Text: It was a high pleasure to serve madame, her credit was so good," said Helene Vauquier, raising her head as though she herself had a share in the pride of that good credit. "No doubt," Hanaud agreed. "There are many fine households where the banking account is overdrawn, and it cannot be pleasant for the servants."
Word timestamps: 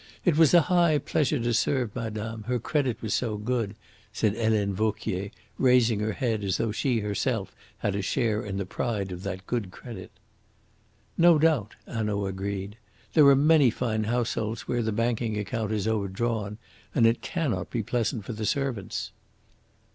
It 0.25 0.35
was 0.35 0.55
a 0.55 0.61
high 0.61 0.97
pleasure 0.97 1.39
to 1.39 1.53
serve 1.53 1.95
madame, 1.95 2.41
her 2.47 2.57
credit 2.57 2.99
was 3.03 3.13
so 3.13 3.37
good," 3.37 3.75
said 4.11 4.33
Helene 4.33 4.73
Vauquier, 4.73 5.29
raising 5.59 5.99
her 5.99 6.13
head 6.13 6.43
as 6.43 6.57
though 6.57 6.71
she 6.71 7.01
herself 7.01 7.55
had 7.77 7.93
a 7.93 8.01
share 8.01 8.43
in 8.43 8.57
the 8.57 8.65
pride 8.65 9.11
of 9.11 9.21
that 9.21 9.45
good 9.45 9.69
credit. 9.69 10.09
"No 11.19 11.37
doubt," 11.37 11.75
Hanaud 11.87 12.25
agreed. 12.25 12.77
"There 13.13 13.27
are 13.27 13.35
many 13.35 13.69
fine 13.69 14.05
households 14.05 14.61
where 14.67 14.81
the 14.81 14.91
banking 14.91 15.37
account 15.37 15.71
is 15.71 15.87
overdrawn, 15.87 16.57
and 16.95 17.05
it 17.05 17.21
cannot 17.21 17.69
be 17.69 17.83
pleasant 17.83 18.25
for 18.25 18.33
the 18.33 18.47
servants." 18.47 19.11